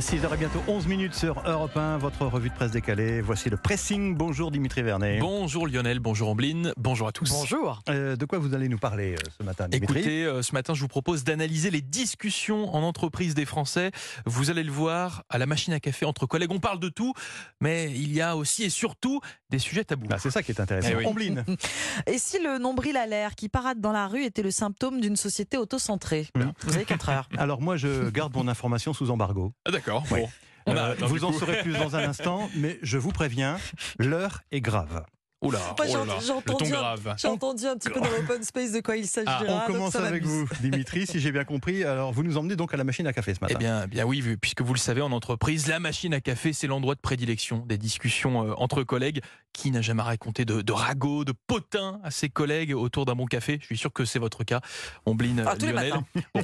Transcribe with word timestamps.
6h 0.00 0.32
et 0.32 0.36
bientôt 0.36 0.62
11 0.68 0.86
minutes 0.86 1.14
sur 1.14 1.42
Europe 1.44 1.76
1, 1.76 1.98
votre 1.98 2.24
revue 2.24 2.50
de 2.50 2.54
presse 2.54 2.70
décalée. 2.70 3.20
Voici 3.20 3.50
le 3.50 3.56
pressing. 3.56 4.14
Bonjour 4.14 4.52
Dimitri 4.52 4.82
Vernet. 4.82 5.18
Bonjour 5.18 5.66
Lionel, 5.66 5.98
bonjour 5.98 6.28
Ambline, 6.28 6.72
bonjour 6.76 7.08
à 7.08 7.12
tous. 7.12 7.28
Bonjour. 7.30 7.82
Euh, 7.88 8.14
de 8.14 8.24
quoi 8.24 8.38
vous 8.38 8.54
allez 8.54 8.68
nous 8.68 8.78
parler 8.78 9.14
euh, 9.14 9.30
ce 9.36 9.42
matin, 9.42 9.66
Dimitri 9.68 9.98
Écoutez, 9.98 10.24
euh, 10.24 10.40
ce 10.42 10.52
matin, 10.54 10.72
je 10.72 10.82
vous 10.82 10.88
propose 10.88 11.24
d'analyser 11.24 11.72
les 11.72 11.80
discussions 11.80 12.72
en 12.76 12.82
entreprise 12.82 13.34
des 13.34 13.44
Français. 13.44 13.90
Vous 14.24 14.50
allez 14.50 14.62
le 14.62 14.70
voir 14.70 15.24
à 15.30 15.38
la 15.38 15.46
machine 15.46 15.72
à 15.72 15.80
café 15.80 16.06
entre 16.06 16.26
collègues. 16.26 16.52
On 16.52 16.60
parle 16.60 16.78
de 16.78 16.90
tout, 16.90 17.12
mais 17.60 17.90
il 17.90 18.12
y 18.12 18.20
a 18.20 18.36
aussi 18.36 18.62
et 18.62 18.70
surtout 18.70 19.20
des 19.50 19.58
sujets 19.58 19.82
tabous. 19.82 20.06
Bah, 20.06 20.18
C'est 20.20 20.30
ça 20.30 20.44
qui 20.44 20.52
est 20.52 20.60
intéressant. 20.60 20.90
Eh 20.92 21.06
oui. 21.06 21.34
Et 22.06 22.18
si 22.18 22.38
le 22.40 22.58
nombril 22.58 22.96
à 22.96 23.06
l'air 23.06 23.34
qui 23.34 23.48
parade 23.48 23.80
dans 23.80 23.92
la 23.92 24.06
rue 24.06 24.22
était 24.22 24.42
le 24.42 24.52
symptôme 24.52 25.00
d'une 25.00 25.16
société 25.16 25.56
autocentrée? 25.56 26.28
Hmm. 26.36 26.50
Vous 26.62 26.76
avez 26.76 26.84
4 26.84 27.08
heures. 27.08 27.28
Alors 27.38 27.60
moi, 27.60 27.76
je 27.76 28.10
garde 28.10 28.34
mon 28.36 28.46
information 28.46 28.92
sous 28.92 29.10
embargo. 29.10 29.52
Ah, 29.66 29.72
D'accord. 29.72 29.87
Ouais. 30.10 30.22
Bon. 30.22 30.28
On 30.66 30.76
a- 30.76 30.90
Euh, 30.90 30.96
non, 31.00 31.06
vous 31.06 31.24
en 31.24 31.32
saurez 31.32 31.62
plus 31.62 31.72
dans 31.72 31.96
un 31.96 32.08
instant, 32.08 32.50
mais 32.56 32.78
je 32.82 32.98
vous 32.98 33.10
préviens, 33.10 33.58
l'heure 33.98 34.42
est 34.52 34.60
grave. 34.60 35.04
Oula, 35.40 35.60
oh 35.78 35.82
j'ai 36.20 36.32
entendu 36.32 36.74
un- 36.74 37.30
entendu 37.30 37.64
petit 37.76 37.90
peu 37.90 38.00
dans 38.00 38.10
l'open 38.10 38.42
space 38.42 38.72
de 38.72 38.80
quoi 38.80 38.96
il 38.96 39.06
s'agira. 39.06 39.38
Ah, 39.48 39.62
On 39.68 39.72
commence 39.72 39.92
ça 39.92 40.04
avec 40.04 40.24
vous, 40.24 40.48
Dimitri, 40.60 41.06
si 41.06 41.20
j'ai 41.20 41.30
bien 41.30 41.44
compris. 41.44 41.84
Alors, 41.84 42.12
vous 42.12 42.24
nous 42.24 42.36
emmenez 42.36 42.56
donc 42.56 42.74
à 42.74 42.76
la 42.76 42.82
machine 42.82 43.06
à 43.06 43.12
café 43.12 43.34
ce 43.34 43.40
matin. 43.40 43.54
Eh 43.56 43.58
bien, 43.58 43.86
bien 43.86 44.04
oui, 44.04 44.20
vu- 44.20 44.36
puisque 44.36 44.62
vous 44.62 44.74
le 44.74 44.80
savez, 44.80 45.00
en 45.00 45.12
entreprise, 45.12 45.68
la 45.68 45.78
machine 45.78 46.12
à 46.12 46.20
café, 46.20 46.52
c'est 46.52 46.66
l'endroit 46.66 46.96
de 46.96 47.00
prédilection 47.00 47.58
des 47.66 47.78
discussions 47.78 48.48
euh, 48.50 48.54
entre 48.56 48.82
collègues. 48.82 49.22
Qui 49.58 49.72
n'a 49.72 49.82
jamais 49.82 50.02
raconté 50.02 50.44
de, 50.44 50.62
de 50.62 50.72
ragots, 50.72 51.24
de 51.24 51.32
potins 51.32 51.98
à 52.04 52.12
ses 52.12 52.28
collègues 52.28 52.72
autour 52.76 53.06
d'un 53.06 53.16
bon 53.16 53.26
café 53.26 53.58
Je 53.60 53.66
suis 53.66 53.76
sûr 53.76 53.92
que 53.92 54.04
c'est 54.04 54.20
votre 54.20 54.44
cas. 54.44 54.60
Ombline, 55.04 55.42
Ah, 55.44 55.56
Lionel. 55.56 55.94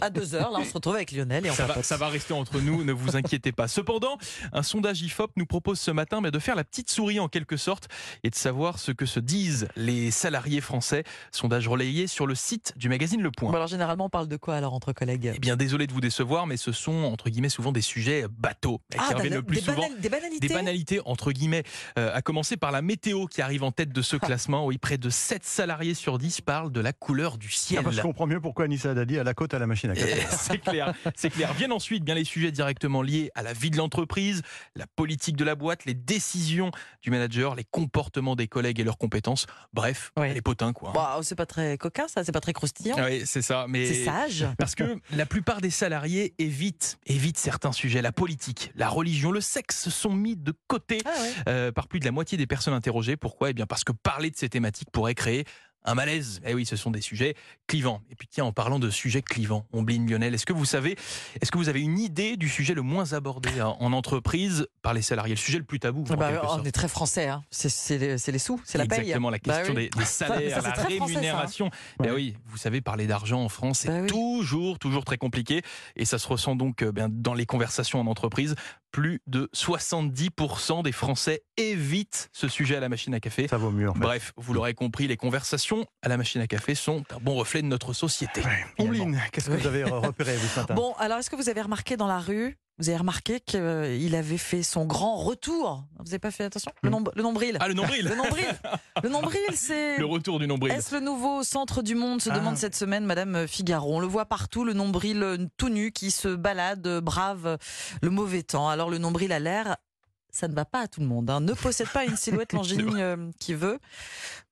À 0.01 0.11
2 0.11 0.35
heures, 0.35 0.51
là, 0.51 0.59
on 0.61 0.65
se 0.65 0.73
retrouve 0.73 0.97
avec 0.97 1.13
Lionel 1.13 1.47
et 1.47 1.51
on 1.51 1.55
Ça 1.55 1.63
va, 1.63 1.69
papote. 1.69 1.85
ça 1.85 1.97
va 1.97 2.09
rester 2.09 2.35
entre 2.35 2.59
nous, 2.61 2.83
ne 2.83 2.93
vous 2.93 3.15
inquiétez 3.17 3.53
pas. 3.53 3.69
Cependant, 3.69 4.19
un 4.53 4.65
sondage 4.65 5.01
IFOP 5.03 5.31
nous 5.37 5.47
propose 5.47 5.79
ce 5.79 5.93
matin 5.93 6.21
mais 6.21 6.33
de 6.33 6.39
faire 6.41 6.57
la 6.57 6.65
petite 6.65 6.91
souris 6.91 7.21
en 7.21 7.29
quelque 7.29 7.57
sorte 7.57 7.87
et 8.25 8.31
de 8.31 8.35
savoir 8.35 8.81
ce 8.81 8.91
que 8.91 9.07
se 9.07 9.21
disent 9.21 9.69
les 9.77 10.11
salariés 10.11 10.61
français. 10.61 11.05
Sondage 11.31 11.69
relayé 11.69 12.09
sur 12.09 12.27
le 12.27 12.35
site 12.35 12.73
du 12.77 12.89
magazine 12.89 13.23
Le 13.23 13.31
Point. 13.31 13.51
Bon, 13.51 13.57
alors, 13.57 13.69
généralement, 13.69 14.07
on 14.07 14.11
parle 14.11 14.27
de 14.27 14.37
quoi 14.37 14.57
alors 14.57 14.75
entre 14.75 14.93
collègues? 14.93 15.31
Eh 15.37 15.39
bien, 15.39 15.55
désolé 15.57 15.87
de 15.87 15.93
vous 15.93 16.01
décevoir, 16.01 16.49
mais 16.49 16.57
ce 16.57 16.73
sont 16.73 17.05
entre 17.05 17.31
guillemets 17.31 17.49
souvent 17.49 17.71
des 17.71 17.81
sujets 17.81 18.25
bateaux 18.29 18.81
qui 18.91 18.99
Ah, 18.99 19.15
reviennent 19.15 19.31
des, 19.31 19.37
le 19.37 19.43
plus 19.45 19.55
des 19.59 19.63
souvent. 19.63 19.83
banal- 19.83 20.01
des 20.01 20.09
banalités 20.09 20.49
Des 20.49 20.53
banalités, 20.55 21.01
entre 21.05 21.31
guillemets, 21.31 21.63
euh, 21.97 22.11
à 22.13 22.21
commencer 22.21 22.57
par 22.57 22.73
la 22.73 22.83
météo 22.83 23.04
qui 23.31 23.43
arrive 23.43 23.63
en 23.65 23.71
tête 23.73 23.91
de 23.93 24.03
ce 24.03 24.17
classement. 24.17 24.67
Oui, 24.67 24.79
près 24.79 24.97
de 24.99 25.11
7 25.11 25.45
salariés 25.45 25.95
sur 25.95 26.19
10 26.19 26.41
parlent 26.41 26.73
de 26.73 26.81
la 26.81 26.93
couleur 26.93 27.37
du 27.39 27.49
Ah, 27.51 27.57
ciel. 27.57 27.85
je 27.91 28.01
comprends 28.01 28.27
mieux 28.27 28.41
pourquoi 28.41 28.65
Anissa 28.65 28.95
Dadi 28.95 29.19
a 29.19 29.25
la 29.25 29.35
côte 29.35 29.53
à 29.55 29.59
la 29.59 29.67
machine 29.67 29.91
à 29.91 29.95
café. 29.95 30.15
Eh, 30.17 30.25
C'est 30.31 30.59
clair, 30.59 30.95
c'est 31.15 31.31
clair. 31.31 31.53
Viennent 31.55 31.73
ensuite 31.73 32.03
bien 32.05 32.15
les 32.15 32.25
sujets 32.25 32.51
directement 32.51 33.03
liés 33.03 33.31
à 33.35 33.43
la 33.43 33.53
vie 33.53 33.71
de 33.71 33.77
l'entreprise, 33.77 34.43
la 34.75 34.87
politique 34.87 35.37
de 35.37 35.45
la 35.45 35.55
boîte, 35.55 35.85
les 35.85 35.95
décisions 35.95 36.71
du 37.03 37.11
manager, 37.11 37.55
les 37.55 37.65
comportements 37.65 38.37
des 38.37 38.49
collègues 38.49 38.81
et 38.81 38.85
leurs 38.85 38.99
compétences. 38.99 39.47
Bref, 39.73 40.13
les 40.17 40.41
potins 40.41 40.73
quoi. 40.73 40.93
Bah, 40.95 41.19
c'est 41.23 41.35
pas 41.35 41.47
très 41.47 41.77
coquin, 41.79 42.09
ça, 42.09 42.25
c'est 42.25 42.33
pas 42.33 42.41
très 42.41 42.53
croustillant. 42.55 42.97
Ah 42.99 43.07
oui, 43.07 43.23
c'est 43.27 43.43
ça. 43.43 43.67
Mais 43.69 43.87
C'est 43.87 44.05
sage. 44.05 44.47
parce 44.59 44.75
que 44.75 44.99
la 45.15 45.27
plupart 45.27 45.61
des 45.61 45.71
salariés 45.71 46.35
évitent, 46.39 46.99
évitent 47.07 47.39
certains 47.39 47.73
sujets. 47.73 48.01
La 48.03 48.13
politique, 48.13 48.73
la 48.77 48.89
religion, 48.89 49.31
le 49.31 49.41
sexe 49.41 49.89
sont 49.91 50.13
mis 50.15 50.37
de 50.37 50.55
côté 50.69 50.99
Ah 51.05 51.11
euh, 51.49 51.73
par 51.73 51.89
plus 51.89 52.01
de 52.01 52.05
la 52.05 52.13
moitié 52.13 52.39
des 52.39 52.47
personnes 52.47 52.75
interrogées. 52.75 52.94
Pourquoi 53.17 53.51
Eh 53.51 53.53
bien 53.55 53.67
parce 53.67 53.85
que 53.85 53.93
parler 53.93 54.31
de 54.31 54.37
ces 54.37 54.49
thématiques 54.49 54.91
pourrait 54.91 55.15
créer 55.15 55.45
un 55.87 55.95
malaise. 55.95 56.41
Eh 56.47 56.55
oui, 56.55 56.65
ce 56.65 56.77
sont 56.77 56.91
des 56.91 57.03
sujets 57.03 57.35
clivants. 57.67 58.01
Et 58.11 58.15
puis 58.15 58.27
tiens, 58.27 58.47
en 58.47 58.53
parlant 58.53 58.79
de 58.79 58.89
sujets 58.89 59.21
clivants, 59.21 59.67
Ombline 59.71 60.11
Lionel, 60.11 60.35
est-ce 60.35 60.47
que 60.47 60.55
vous 60.55 60.65
savez, 60.65 60.97
est-ce 61.43 61.51
que 61.53 61.59
vous 61.59 61.69
avez 61.69 61.83
une 61.83 61.99
idée 61.99 62.39
du 62.39 62.49
sujet 62.49 62.73
le 62.73 62.81
moins 62.81 63.13
abordé 63.13 63.61
en 63.61 63.77
en 63.79 63.93
entreprise 63.93 64.67
par 64.81 64.95
les 64.95 65.03
salariés, 65.03 65.35
le 65.35 65.39
sujet 65.39 65.59
le 65.59 65.65
plus 65.65 65.81
tabou 65.81 66.01
en 66.09 66.15
Bah, 66.17 66.31
quelque 66.33 66.45
on 66.47 66.49
sorte 66.49 66.67
est 66.67 66.73
très 66.73 66.89
français, 66.89 67.29
hein. 67.29 67.43
c'est 67.51 67.99
les, 67.99 68.39
sous, 68.39 68.59
c'est 68.65 68.79
la 68.79 68.87
paye. 68.87 69.01
Exactement, 69.01 69.29
la 69.29 69.37
Bah 69.45 69.59
question 69.59 69.75
oui. 69.75 69.91
des, 69.91 69.99
des 69.99 70.05
salaires, 70.07 70.63
ça, 70.63 70.67
la 70.67 70.73
très 70.73 70.97
français, 70.97 70.97
ça, 70.97 71.03
hein. 71.03 71.07
rémunération. 71.07 71.71
Ben 71.99 72.15
oui, 72.15 72.35
vous 72.47 72.57
savez, 72.57 72.81
parler 72.81 73.07
d'argent 73.07 73.43
en 73.45 73.51
France, 73.51 73.81
c'est 73.81 73.89
Bah 73.89 74.01
oui. 74.01 74.07
toujours, 74.07 74.79
toujours 74.79 75.05
très 75.05 75.19
compliqué. 75.19 75.61
Et 75.97 76.07
ça 76.07 76.17
se 76.19 76.27
ressent 76.27 76.57
donc 76.57 76.81
euh, 76.81 76.93
dans 77.11 77.35
les 77.35 77.45
conversations 77.45 78.01
en 78.01 78.07
entreprise. 78.07 78.55
Plus 78.95 79.21
de 79.27 79.51
70% 79.53 80.85
des 80.85 80.93
Français 80.93 81.43
évitent 81.57 82.29
ce 82.33 82.47
sujet 82.47 82.77
à 82.77 82.81
la 82.81 82.89
machine 82.89 83.13
à 83.13 83.19
café. 83.19 83.49
Ça 83.49 83.57
vaut 83.57 83.73
mieux, 83.73 83.91
en 83.91 83.93
fait. 83.95 83.99
Bref, 83.99 84.33
vous 84.37 84.55
l'aurez 84.55 84.75
compris, 84.75 85.09
les 85.09 85.17
conversations 85.17 85.85
à 86.01 86.09
la 86.09 86.17
machine 86.17 86.41
à 86.41 86.47
café 86.47 86.77
sont 86.77 87.03
un 87.13 87.19
bon 87.19 87.35
reflet 87.35 87.61
de 87.61 87.67
notre 87.67 87.93
société. 87.93 88.41
qu'est-ce 89.33 89.51
que 89.51 89.57
vous 89.57 89.67
avez 89.67 89.83
repéré 89.83 90.37
vous 90.37 90.47
ce 90.47 90.61
matin? 90.61 90.75
Bon, 90.75 90.93
alors 91.01 91.19
est-ce 91.19 91.29
que 91.29 91.35
vous 91.35 91.49
avez 91.49 91.63
remarqué 91.63 91.97
dans 91.97 92.07
la 92.07 92.21
rue, 92.21 92.57
vous 92.79 92.89
avez 92.89 92.99
remarqué 92.99 93.41
qu'il 93.41 94.15
avait 94.17 94.37
fait 94.39 94.63
son 94.63 94.85
grand 94.85 95.17
retour 95.17 95.85
Vous 95.99 96.05
n'avez 96.07 96.19
pas 96.19 96.31
fait 96.31 96.45
attention? 96.45 96.73
Le, 96.83 96.91
nombre- 96.91 97.13
le 97.15 97.23
nombril. 97.23 97.57
Ah, 97.61 97.69
le 97.69 97.75
nombril 97.75 98.05
Le 98.09 98.17
nombril. 98.17 98.47
Le 99.03 99.09
nombril, 99.09 99.41
c'est. 99.55 99.99
Le 99.99 100.05
retour 100.07 100.39
du 100.41 100.47
nombril. 100.47 100.73
Est-ce 100.73 100.95
le 100.95 101.01
nouveau 101.01 101.43
centre 101.45 101.83
du 101.83 101.95
monde 101.95 102.21
se 102.21 102.31
Ah. 102.31 102.35
demande 102.39 102.57
cette 102.57 102.75
semaine, 102.75 103.05
Madame 103.05 103.47
Figaro? 103.47 103.95
On 103.97 104.01
le 104.01 104.07
voit 104.07 104.27
partout, 104.27 104.65
le 104.65 104.73
nombril 104.73 105.23
euh, 105.23 105.37
tout 105.57 105.69
nu 105.69 105.93
qui 105.93 106.11
se 106.11 106.29
balade, 106.35 106.87
euh, 106.87 107.01
brave 107.01 107.47
euh, 107.47 107.57
le 108.03 108.11
mauvais 108.11 108.43
temps. 108.43 108.69
Alors 108.69 108.91
le 108.91 108.99
nombril 108.99 109.33
à 109.33 109.39
l'air, 109.39 109.77
ça 110.35 110.49
ne 110.49 110.55
va 110.55 110.65
pas 110.65 110.81
à 110.81 110.89
tout 110.89 111.01
le 111.01 111.07
monde. 111.07 111.31
hein. 111.31 111.41
Ne 111.41 111.53
possède 111.53 111.89
pas 111.89 112.05
une 112.05 112.17
silhouette 112.17 112.53
longiligne 112.55 112.99
euh, 113.01 113.31
qui 113.39 113.55
veut. 113.55 113.79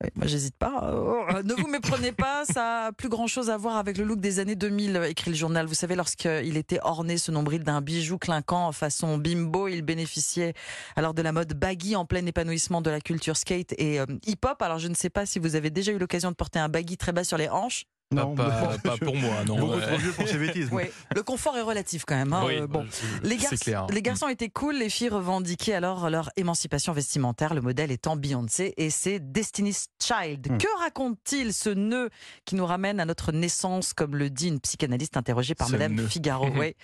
Ouais, 0.01 0.11
moi, 0.15 0.27
j'hésite 0.27 0.57
pas. 0.57 0.91
Euh, 0.93 1.43
ne 1.43 1.55
vous 1.55 1.67
méprenez 1.67 2.13
pas, 2.13 2.45
ça 2.45 2.87
a 2.87 2.93
plus 2.93 3.09
grand 3.09 3.27
chose 3.27 3.51
à 3.51 3.57
voir 3.57 3.77
avec 3.77 3.99
le 3.99 4.05
look 4.05 4.21
des 4.21 4.39
années 4.39 4.55
2000, 4.55 4.97
euh, 4.97 5.09
écrit 5.09 5.31
le 5.31 5.37
journal. 5.37 5.67
Vous 5.67 5.75
savez, 5.75 5.97
lorsqu'il 5.97 6.57
était 6.57 6.79
orné, 6.83 7.19
ce 7.19 7.33
nombril 7.33 7.65
d'un 7.65 7.81
bijou 7.81 8.17
clinquant 8.19 8.71
façon 8.73 9.19
bimbo, 9.19 9.67
il 9.69 9.83
bénéficiait 9.83 10.55
alors 10.95 11.15
de 11.15 11.23
la 11.23 11.33
mode 11.33 11.53
baggy 11.55 11.97
en 11.97 12.07
plein 12.07 12.25
épanouissement 12.27 12.81
de 12.81 12.91
la 12.91 13.01
culture 13.01 13.37
skate 13.37 13.75
et 13.79 13.99
euh, 14.01 14.07
hip-hop. 14.27 14.63
Alors 14.63 14.79
je 14.79 14.89
ne 14.89 14.95
sais 14.95 15.11
pas 15.11 15.27
si 15.27 15.39
vous 15.41 15.57
avez 15.57 15.71
déjà 15.71 15.91
eu 15.93 15.99
l'occasion 15.99 16.31
de 16.31 16.37
porter 16.37 16.59
un 16.61 16.69
baggy 16.69 16.97
très 16.97 17.13
bas 17.13 17.25
sur 17.25 17.37
les 17.39 17.49
hanches. 17.49 17.85
Non, 18.13 18.35
pas, 18.35 18.77
pour 19.01 19.17
moi, 19.17 19.45
non. 19.47 19.59
Beaucoup 19.59 19.75
ouais. 19.77 19.87
trop 19.87 19.97
vieux 19.97 20.13
pour 20.13 20.29
ces 20.29 20.39
bêtises. 20.39 20.69
Oui, 20.73 20.85
le 21.15 21.23
confort 21.23 21.57
est 21.57 21.63
relatif 21.63 22.05
quand 22.05 22.15
même. 22.17 22.33
hein. 22.33 22.43
Oui, 22.47 22.57
Euh, 22.59 22.67
bon. 22.67 22.87
Les, 23.23 23.37
clair. 23.37 23.87
les 23.91 24.03
garçons 24.03 24.29
étaient 24.29 24.49
cool, 24.51 24.77
les 24.77 24.91
filles 24.91 25.09
revendiquaient 25.09 25.75
alors 25.75 26.11
leur 26.11 26.31
émancipation 26.37 26.93
vestimentaire, 26.93 27.55
le 27.55 27.61
modèle 27.61 27.91
étant 27.91 28.17
Beyoncé 28.17 28.75
et 28.77 28.91
c'est 28.91 29.19
Destiny's 29.33 29.87
Child. 30.03 30.53
Hmm. 30.53 30.59
Que 30.59 30.79
raconte-t-il 30.81 31.53
ce 31.53 31.71
nœud 31.71 32.11
qui 32.45 32.55
nous 32.55 32.67
ramène 32.67 33.01
à 33.01 33.05
notre 33.05 33.33
naissance, 33.33 33.93
comme 33.95 34.17
le 34.17 34.31
dit 34.31 34.49
une 34.49 34.61
psychanalyste 34.61 35.17
interrogée 35.17 35.55
par 35.55 35.69
Ce 35.69 35.73
Madame 35.73 35.95
nœud. 35.95 36.07
Figaro? 36.07 36.49
Oui. 36.59 36.75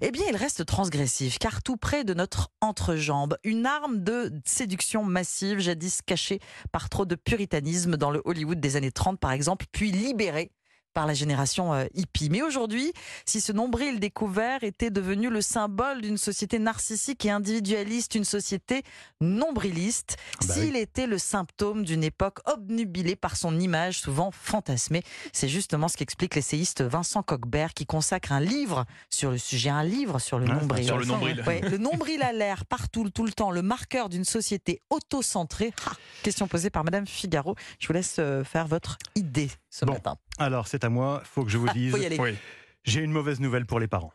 Eh 0.00 0.10
bien, 0.10 0.24
il 0.30 0.36
reste 0.36 0.64
transgressif, 0.64 1.38
car 1.38 1.62
tout 1.62 1.76
près 1.76 2.02
de 2.04 2.14
notre 2.14 2.48
entrejambe, 2.60 3.36
une 3.44 3.66
arme 3.66 4.02
de 4.02 4.32
séduction 4.44 5.04
massive, 5.04 5.58
jadis 5.58 6.00
cachée 6.04 6.40
par 6.72 6.88
trop 6.88 7.04
de 7.04 7.14
puritanisme 7.14 7.96
dans 7.96 8.10
le 8.10 8.22
Hollywood 8.24 8.58
des 8.60 8.76
années 8.76 8.92
30 8.92 9.18
par 9.20 9.32
exemple, 9.32 9.66
puis 9.72 9.90
libérée 9.92 10.50
par 10.98 11.06
la 11.06 11.14
génération 11.14 11.72
euh, 11.74 11.84
hippie. 11.94 12.28
Mais 12.28 12.42
aujourd'hui, 12.42 12.92
si 13.24 13.40
ce 13.40 13.52
nombril 13.52 14.00
découvert 14.00 14.64
était 14.64 14.90
devenu 14.90 15.30
le 15.30 15.40
symbole 15.40 16.00
d'une 16.00 16.18
société 16.18 16.58
narcissique 16.58 17.24
et 17.24 17.30
individualiste, 17.30 18.16
une 18.16 18.24
société 18.24 18.82
nombriliste, 19.20 20.16
Ah 20.42 20.46
bah 20.48 20.54
s'il 20.54 20.74
était 20.74 21.06
le 21.06 21.18
symptôme 21.18 21.84
d'une 21.84 22.02
époque 22.02 22.40
obnubilée 22.52 23.14
par 23.14 23.36
son 23.36 23.60
image 23.60 24.00
souvent 24.00 24.32
fantasmée, 24.32 25.04
c'est 25.32 25.48
justement 25.48 25.86
ce 25.86 25.96
qu'explique 25.96 26.34
l'essayiste 26.34 26.82
Vincent 26.82 27.22
Coquebert 27.22 27.74
qui 27.74 27.86
consacre 27.86 28.32
un 28.32 28.40
livre 28.40 28.84
sur 29.08 29.30
le 29.30 29.38
sujet, 29.38 29.70
un 29.70 29.84
livre 29.84 30.18
sur 30.18 30.40
le 30.40 30.46
Ah, 30.50 30.54
nombril. 30.54 30.84
Sur 30.84 30.98
le 30.98 31.04
nombril. 31.04 31.44
Ouais, 31.46 31.60
le 31.60 31.78
nombril 31.78 32.22
à 32.22 32.32
l'air 32.32 32.66
partout, 32.66 33.08
tout 33.08 33.24
le 33.24 33.30
temps, 33.30 33.52
le 33.52 33.62
marqueur 33.62 34.08
d'une 34.08 34.24
société 34.24 34.80
autocentrée. 34.90 35.72
Ah, 35.86 35.92
question 36.24 36.48
posée 36.48 36.70
par 36.70 36.82
Madame 36.82 37.06
Figaro. 37.06 37.54
Je 37.78 37.86
vous 37.86 37.92
laisse 37.92 38.16
euh, 38.18 38.42
faire 38.42 38.66
votre 38.66 38.98
idée 39.14 39.48
ce 39.70 39.84
Bon, 39.84 39.92
matin. 39.92 40.16
Alors, 40.38 40.68
c'est 40.68 40.84
à 40.84 40.88
moi, 40.88 41.22
faut 41.24 41.44
que 41.44 41.50
je 41.50 41.58
vous 41.58 41.66
Ah, 41.68 41.72
dise. 41.74 41.90
faut 41.92 41.98
y 41.98 42.06
aller. 42.06 42.18
Oui. 42.18 42.36
J'ai 42.84 43.00
une 43.00 43.10
mauvaise 43.12 43.40
nouvelle 43.40 43.66
pour 43.66 43.80
les 43.80 43.88
parents. 43.88 44.12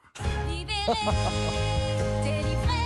Libéré, 0.50 0.68
délivré, 2.24 2.80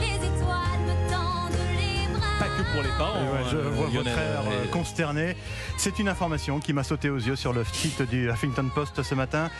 les 0.00 0.16
étoiles 0.16 0.80
me 0.84 1.10
tendent 1.10 1.52
les 1.78 2.18
bras. 2.18 2.38
Pas 2.38 2.48
que 2.48 2.72
pour 2.72 2.82
les 2.82 2.90
parents. 2.98 3.20
Et 3.20 3.28
ouais, 3.28 3.50
je 3.50 3.56
hein, 3.56 3.60
vois 3.72 3.86
Lionel. 3.86 4.02
votre 4.04 4.18
air 4.18 4.40
euh, 4.46 4.64
Et- 4.64 4.68
consterné. 4.68 5.36
C'est 5.78 5.98
une 5.98 6.08
information 6.08 6.58
qui 6.60 6.72
m'a 6.72 6.82
sauté 6.82 7.10
aux 7.10 7.18
yeux 7.18 7.36
sur 7.36 7.52
le 7.52 7.64
site 7.64 8.02
du 8.02 8.28
Huffington 8.30 8.68
Post 8.74 9.02
ce 9.02 9.14
matin. 9.14 9.50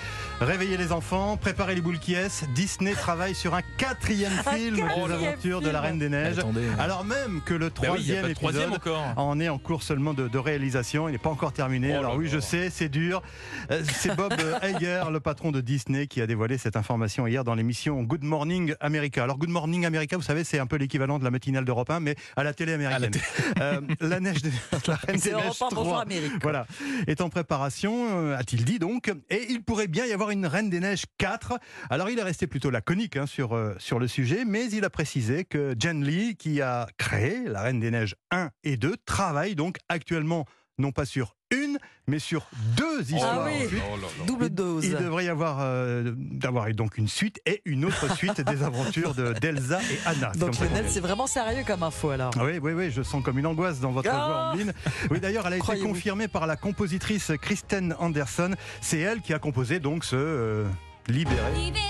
Réveillez 0.40 0.76
les 0.76 0.92
enfants, 0.92 1.36
préparez 1.36 1.74
les 1.74 1.80
boules 1.80 1.98
qui 1.98 2.14
est. 2.14 2.44
Disney 2.54 2.92
travaille 2.92 3.34
sur 3.34 3.54
un 3.54 3.62
quatrième 3.78 4.32
film 4.32 4.76
quatrième 4.76 5.06
des 5.08 5.12
aventures 5.12 5.58
de 5.60 5.64
film. 5.64 5.72
la 5.72 5.80
Reine 5.80 5.98
des 5.98 6.08
Neiges. 6.08 6.38
Attendez. 6.38 6.66
Alors 6.78 7.04
même 7.04 7.40
que 7.44 7.54
le 7.54 7.68
Bah 7.70 7.74
a 7.82 7.86
troisième 7.86 8.24
de 8.26 8.30
épisode 8.30 8.80
en 9.16 9.40
est 9.40 9.48
en 9.48 9.58
cours 9.58 9.82
seulement 9.82 10.14
de, 10.14 10.28
de 10.28 10.38
réalisation. 10.38 11.08
Il 11.08 11.12
n'est 11.12 11.18
pas 11.18 11.30
encore 11.30 11.52
terminé. 11.52 11.92
Oh 11.94 11.98
Alors 12.00 12.16
oui, 12.16 12.28
je 12.28 12.38
sais, 12.40 12.70
c'est 12.70 12.88
dur. 12.88 13.22
Euh, 13.70 13.82
C'est 13.92 14.14
Bob 14.14 14.34
Iger, 14.62 15.04
le 15.10 15.20
patron 15.20 15.52
de 15.52 15.60
Disney, 15.60 16.06
qui 16.06 16.20
a 16.20 16.26
dévoilé 16.26 16.58
cette 16.58 16.76
information 16.76 17.26
hier 17.26 17.44
dans 17.44 17.54
l'émission 17.54 18.02
Good 18.02 18.24
Morning 18.24 18.74
America. 18.80 19.22
Alors 19.24 19.38
Good 19.38 19.50
Morning 19.50 19.86
America, 19.86 20.16
vous 20.16 20.22
savez, 20.22 20.44
c'est 20.44 20.58
un 20.58 20.66
peu 20.66 20.76
l'équivalent 20.76 21.18
de 21.18 21.24
la 21.24 21.30
matinale 21.30 21.64
d'Europe 21.64 21.90
1, 21.90 22.00
mais 22.00 22.14
à 22.36 22.42
la 22.44 22.52
télé 22.54 22.72
À 22.72 22.74
américaine. 22.76 23.10
Euh, 23.60 23.80
la 24.00 24.20
neige, 24.20 24.42
de, 24.42 24.50
la 24.86 24.96
Reine 24.96 25.16
des 25.16 25.30
Neiges 25.30 25.44
Europe 25.44 25.72
1, 25.72 25.74
bonjour 25.74 25.92
3, 25.92 26.02
Amérique. 26.02 26.32
voilà, 26.42 26.66
est 27.06 27.20
en 27.20 27.30
préparation, 27.30 28.08
euh, 28.10 28.36
a-t-il 28.36 28.64
dit 28.64 28.78
donc, 28.78 29.10
et 29.30 29.46
il 29.48 29.62
pourrait 29.62 29.86
bien 29.86 30.04
y 30.04 30.12
avoir 30.12 30.30
une 30.30 30.46
Reine 30.46 30.68
des 30.68 30.80
Neiges 30.80 31.04
4. 31.18 31.58
Alors 31.88 32.10
il 32.10 32.18
est 32.18 32.22
resté 32.22 32.46
plutôt 32.46 32.70
laconique 32.70 33.16
hein, 33.16 33.26
sur, 33.26 33.54
euh, 33.54 33.74
sur 33.78 33.98
le 33.98 34.08
sujet, 34.08 34.44
mais 34.44 34.68
il 34.70 34.84
a 34.84 34.90
précisé 34.90 35.44
que 35.44 35.74
Jen 35.78 36.04
Lee, 36.04 36.36
qui 36.36 36.60
a 36.60 36.86
créé 36.98 37.44
la 37.46 37.62
Reine 37.62 37.80
des 37.80 37.90
Neiges 37.90 38.16
1 38.30 38.50
et 38.64 38.76
2, 38.76 38.96
travaille 39.06 39.54
donc 39.54 39.78
actuellement 39.88 40.44
non 40.78 40.92
pas 40.92 41.04
sur 41.04 41.34
une, 41.50 41.78
mais 42.06 42.18
sur 42.18 42.46
deux 42.76 43.02
histoires. 43.02 43.42
Ah 43.42 43.46
oui. 43.46 43.64
ensuite. 43.64 44.26
Double 44.26 44.50
dose. 44.50 44.84
Il 44.84 44.96
devrait 44.96 45.24
y 45.26 45.28
avoir 45.28 45.58
euh, 45.60 46.12
d'avoir 46.16 46.68
donc 46.74 46.98
une 46.98 47.08
suite 47.08 47.40
et 47.46 47.62
une 47.64 47.84
autre 47.84 48.14
suite 48.16 48.40
des 48.40 48.62
aventures 48.62 49.14
de 49.14 49.32
d'Elsa 49.40 49.80
et 49.82 49.98
Anna. 50.06 50.32
Donc 50.36 50.58
Lionel, 50.58 50.86
c'est 50.88 51.00
vraiment 51.00 51.26
sérieux 51.26 51.64
comme 51.66 51.82
info 51.82 52.10
alors. 52.10 52.32
Ah 52.36 52.44
Oui, 52.44 52.58
oui, 52.60 52.72
oui, 52.72 52.90
je 52.90 53.02
sens 53.02 53.22
comme 53.22 53.38
une 53.38 53.46
angoisse 53.46 53.80
dans 53.80 53.92
votre 53.92 54.10
Ah 54.12 54.26
voix, 54.26 54.50
Ambline. 54.52 54.72
Oui, 55.10 55.20
d'ailleurs, 55.20 55.46
elle 55.46 55.54
a 55.54 55.56
été 55.58 55.78
confirmée 55.78 56.28
par 56.28 56.46
la 56.46 56.56
compositrice 56.56 57.32
Kristen 57.40 57.94
Anderson. 57.98 58.54
C'est 58.80 58.98
elle 58.98 59.20
qui 59.20 59.32
a 59.32 59.38
composé 59.38 59.80
donc 59.80 60.04
ce 60.04 60.16
euh, 60.16 60.64
Libéré. 61.08 61.52
Libéré. 61.54 61.86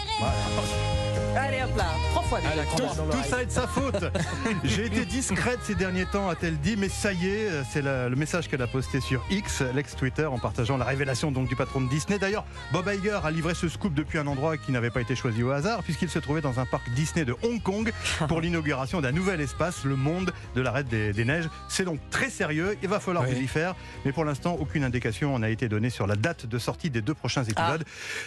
Allez 1.36 1.62
hop 1.62 1.76
là, 1.76 1.84
trois 2.10 2.22
fois 2.22 2.40
déjà. 2.40 2.64
Tout, 3.10 3.22
ça 3.28 3.42
est 3.42 3.46
de 3.46 3.50
sa 3.50 3.66
faute. 3.66 4.04
J'ai 4.64 4.86
été 4.86 5.04
discrète 5.04 5.58
ces 5.62 5.74
derniers 5.74 6.06
temps, 6.06 6.28
a-t-elle 6.28 6.58
dit, 6.58 6.76
mais 6.76 6.88
ça 6.88 7.12
y 7.12 7.26
est, 7.28 7.48
c'est 7.70 7.82
la- 7.82 8.08
le 8.08 8.16
message 8.16 8.48
qu'elle 8.48 8.62
a 8.62 8.66
posté 8.66 9.00
sur 9.00 9.22
X, 9.30 9.62
l'ex-Twitter, 9.74 10.24
en 10.26 10.38
partageant 10.38 10.76
la 10.76 10.84
révélation 10.84 11.30
donc 11.32 11.48
du 11.48 11.56
patron 11.56 11.80
de 11.82 11.88
Disney. 11.88 12.18
D'ailleurs, 12.18 12.44
Bob 12.72 12.88
Iger 12.92 13.20
a 13.24 13.30
livré 13.30 13.54
ce 13.54 13.68
scoop 13.68 13.92
depuis 13.94 14.18
un 14.18 14.26
endroit 14.26 14.56
qui 14.56 14.72
n'avait 14.72 14.90
pas 14.90 15.00
été 15.00 15.14
choisi 15.14 15.42
au 15.42 15.50
hasard, 15.50 15.82
puisqu'il 15.82 16.08
se 16.08 16.18
trouvait 16.18 16.40
dans 16.40 16.58
un 16.58 16.64
parc 16.66 16.88
Disney 16.90 17.24
de 17.24 17.34
Hong 17.42 17.62
Kong 17.62 17.92
pour 18.28 18.40
l'inauguration 18.40 19.00
d'un 19.00 19.12
nouvel 19.12 19.40
espace, 19.40 19.84
le 19.84 19.96
monde 19.96 20.32
de 20.54 20.60
la 20.62 20.70
Reine 20.72 20.86
des, 20.86 21.12
des 21.12 21.24
Neiges. 21.24 21.48
C'est 21.68 21.84
donc 21.84 22.00
très 22.10 22.30
sérieux, 22.30 22.76
il 22.82 22.88
va 22.88 22.98
falloir 23.00 23.24
Oui. 23.28 23.34
vous 23.34 23.40
y 23.42 23.46
faire, 23.46 23.74
mais 24.04 24.12
pour 24.12 24.24
l'instant, 24.24 24.56
aucune 24.58 24.84
indication 24.84 25.38
n'a 25.38 25.50
été 25.50 25.68
donnée 25.68 25.90
sur 25.90 26.06
la 26.06 26.16
date 26.16 26.46
de 26.46 26.58
sortie 26.58 26.88
des 26.90 27.02
deux 27.02 27.14
prochains 27.14 27.44
épisodes. 27.44 27.84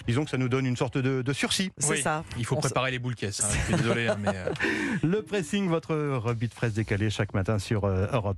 Disons 0.08 0.26
que 0.26 0.30
ça 0.30 0.38
nous 0.38 0.50
donne 0.50 0.66
une 0.66 0.78
sorte 0.78 0.98
de, 0.98 1.22
de 1.22 1.34
sursis. 1.34 1.72
C'est 1.78 1.90
Oui, 1.90 2.02
ça. 2.02 2.24
Il 2.38 2.46
faut 2.46 2.56
On 2.56 2.62
préparer 2.62 2.92
les 2.92 2.99
hein. 3.44 3.48
Je 3.52 3.58
suis 3.66 3.76
désolé, 3.76 4.08
hein, 4.08 4.18
mais. 4.20 4.30
euh, 4.34 4.52
Le 5.04 5.22
pressing, 5.22 5.68
votre 5.68 5.96
rebut 5.96 6.48
de 6.48 6.54
presse 6.54 6.74
décalée 6.74 7.10
chaque 7.10 7.34
matin 7.34 7.58
sur 7.60 7.86
euh, 7.86 8.08
Europe 8.12 8.38